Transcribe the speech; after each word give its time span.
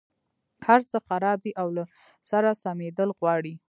هرڅه 0.67 0.97
خراب 1.07 1.37
دي 1.45 1.51
او 1.61 1.67
له 1.77 1.83
سره 2.29 2.49
سمېدل 2.63 3.09
غواړي. 3.19 3.53